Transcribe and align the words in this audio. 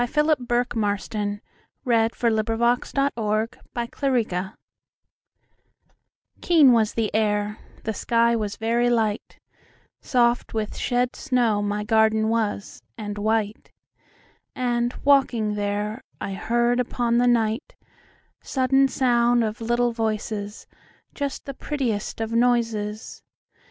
Philip 0.09 0.39
Bourke 0.47 0.75
Marston 0.75 1.41
1850–87 1.85 3.13
Garden 3.37 3.87
Fairies 3.93 4.51
KEEN 6.41 6.71
was 6.71 6.95
the 6.95 7.13
air, 7.13 7.59
the 7.83 7.93
sky 7.93 8.35
was 8.35 8.55
very 8.55 8.89
light, 8.89 9.37
Soft 10.01 10.55
with 10.55 10.75
shed 10.75 11.15
snow 11.15 11.61
my 11.61 11.83
garden 11.83 12.29
was, 12.29 12.81
and 12.97 13.19
white, 13.19 13.71
And, 14.55 14.91
walking 15.03 15.53
there, 15.53 16.01
I 16.19 16.33
heard 16.33 16.79
upon 16.79 17.19
the 17.19 17.27
nightSudden 18.45 18.89
sound 18.89 19.43
of 19.43 19.61
little 19.61 19.91
voices, 19.91 20.65
Just 21.13 21.45
the 21.45 21.53
prettiest 21.53 22.19
of 22.19 22.31
noises. 22.31 23.21